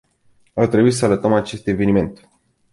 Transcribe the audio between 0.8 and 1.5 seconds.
să salutăm